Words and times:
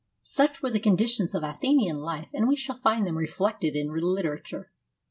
Such 0.23 0.63
were 0.63 0.71
the 0.71 0.79
conditions 0.79 1.35
of 1.35 1.43
Athenian 1.43 1.97
life, 1.97 2.29
and 2.33 2.47
we 2.47 2.55
qhall 2.55 2.81
J 2.83 2.97
ind 2.97 3.05
them 3.05 3.19
reflected 3.19 3.75
in 3.75 3.89
literature. 3.93 4.71